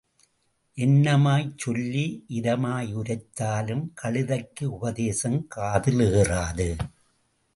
என்னமாய்ச் 0.77 1.57
சொல்லி 1.57 2.05
இதமாய் 2.29 2.89
உரைத்தாலும் 2.93 3.83
கழுதைக்கு 4.01 4.65
உபதேசம் 4.65 5.47
காதில் 5.47 6.03
ஏறாது. 6.13 6.67